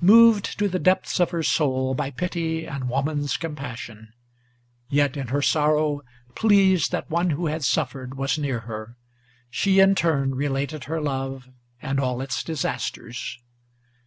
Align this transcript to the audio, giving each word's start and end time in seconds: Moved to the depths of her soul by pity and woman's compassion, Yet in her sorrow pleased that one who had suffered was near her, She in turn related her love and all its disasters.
Moved 0.00 0.58
to 0.58 0.68
the 0.68 0.78
depths 0.78 1.20
of 1.20 1.32
her 1.32 1.42
soul 1.42 1.92
by 1.92 2.10
pity 2.10 2.64
and 2.66 2.88
woman's 2.88 3.36
compassion, 3.36 4.14
Yet 4.88 5.18
in 5.18 5.28
her 5.28 5.42
sorrow 5.42 6.00
pleased 6.34 6.92
that 6.92 7.10
one 7.10 7.28
who 7.28 7.48
had 7.48 7.62
suffered 7.62 8.14
was 8.16 8.38
near 8.38 8.60
her, 8.60 8.96
She 9.50 9.78
in 9.80 9.94
turn 9.94 10.34
related 10.34 10.84
her 10.84 10.98
love 11.02 11.50
and 11.82 12.00
all 12.00 12.22
its 12.22 12.42
disasters. 12.42 13.38